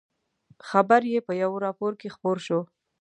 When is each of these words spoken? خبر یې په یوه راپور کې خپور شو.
خبر 0.69 1.01
یې 1.11 1.19
په 1.27 1.33
یوه 1.41 1.57
راپور 1.65 1.91
کې 1.99 2.13
خپور 2.15 2.37
شو. 2.45 2.59